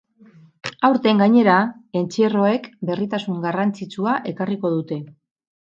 Aurten, 0.87 1.21
gainera, 1.23 1.57
entzierroek 2.01 2.67
berritasun 2.91 3.39
garrantzitsua 3.47 4.19
ekarriko 4.35 4.77
dute. 4.79 5.03